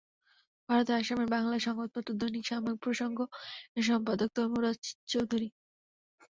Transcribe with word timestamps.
ভারতের 0.69 0.99
আসামের 0.99 1.27
বাংলা 1.35 1.57
সংবাদপত্র 1.59 2.09
দৈনিক 2.19 2.43
সাময়িক 2.47 2.77
প্রসঙ্গ-এর 2.83 3.83
সম্পাদক 3.89 4.29
তৈমুর 4.35 4.61
রাজা 4.65 4.81
চৌধুরী। 5.07 5.47